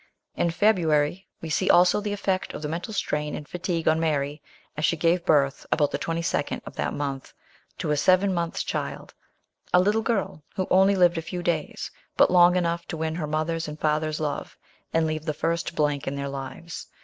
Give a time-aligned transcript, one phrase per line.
[0.35, 4.41] In February, we see also the effect of the mental strain and fatigue on Mary,
[4.75, 7.33] as she gave birth, about the 22nd of that month,
[7.77, 9.13] to a seven months' child,
[9.71, 13.27] a little girl, who only lived a few days, but long enough to win her
[13.27, 14.57] mother's and father's love,
[14.91, 16.87] and leave the first blank in their lives.